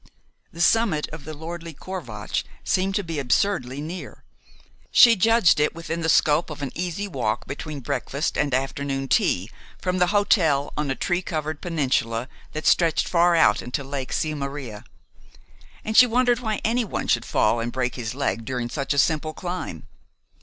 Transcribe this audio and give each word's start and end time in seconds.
The 0.51 0.61
summit 0.61 1.07
of 1.09 1.25
the 1.25 1.33
lordly 1.35 1.75
Corvatsch 1.75 2.43
seemed 2.63 2.95
to 2.95 3.03
be 3.03 3.19
absurdly 3.19 3.81
near. 3.81 4.23
She 4.89 5.15
judged 5.15 5.59
it 5.59 5.75
within 5.75 6.01
the 6.01 6.09
scope 6.09 6.49
of 6.49 6.63
an 6.63 6.71
easy 6.73 7.07
walk 7.07 7.45
between 7.45 7.81
breakfast 7.81 8.35
and 8.35 8.51
afternoon 8.51 9.07
tea 9.07 9.51
from 9.79 9.99
the 9.99 10.07
hotel 10.07 10.73
on 10.75 10.89
a 10.89 10.95
tree 10.95 11.21
covered 11.21 11.61
peninsula 11.61 12.27
that 12.53 12.65
stretched 12.65 13.07
far 13.07 13.35
out 13.35 13.61
into 13.61 13.83
Lake 13.83 14.11
Sils 14.11 14.37
Maria, 14.39 14.85
and 15.85 15.95
she 15.95 16.07
wondered 16.07 16.39
why 16.39 16.61
anyone 16.65 17.05
should 17.07 17.23
fall 17.23 17.59
and 17.59 17.71
break 17.71 17.93
his 17.93 18.15
leg 18.15 18.43
during 18.43 18.69
such 18.71 18.95
a 18.95 18.97
simple 18.97 19.33
climb. 19.35 19.85